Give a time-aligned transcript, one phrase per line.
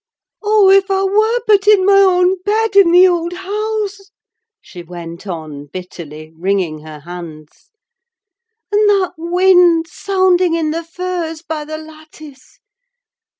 [0.41, 4.09] "Oh, if I were but in my own bed in the old house!"
[4.59, 7.69] she went on bitterly, wringing her hands.
[8.71, 12.57] "And that wind sounding in the firs by the lattice.